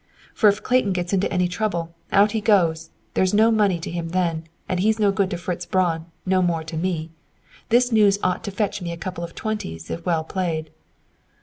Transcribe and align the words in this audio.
"For 0.33 0.49
if 0.49 0.63
Clayton 0.63 0.93
gets 0.93 1.13
into 1.13 1.31
any 1.31 1.47
trouble, 1.47 1.93
out 2.11 2.31
he 2.31 2.41
goes! 2.41 2.89
There's 3.13 3.35
no 3.35 3.51
money 3.51 3.75
in 3.75 3.83
him 3.93 4.09
then, 4.09 4.45
and 4.67 4.79
he's 4.79 4.97
no 4.97 5.11
good 5.11 5.29
to 5.29 5.37
Fritz 5.37 5.67
Braun, 5.67 6.07
no 6.25 6.41
more 6.41 6.63
to 6.63 6.75
me. 6.75 7.11
This 7.69 7.91
news 7.91 8.17
ought 8.23 8.43
to 8.45 8.49
fetch 8.49 8.81
me 8.81 8.91
a 8.91 8.97
couple 8.97 9.23
of 9.23 9.35
twenties 9.35 9.91
if 9.91 10.03
well 10.03 10.23
played." 10.23 10.71